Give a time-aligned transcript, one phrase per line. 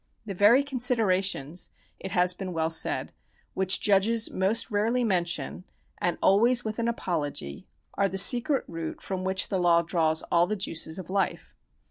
[0.25, 1.69] "The very con siderations,"
[1.99, 3.13] it has been well said,"
[3.53, 5.63] which judges most rarely mention,
[5.99, 10.47] and always with an apology, are the secret root from which the law draws all
[10.47, 11.53] the juices of life."